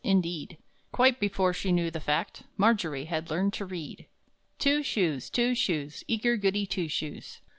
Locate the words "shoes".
4.81-5.29, 5.53-6.03, 6.87-7.41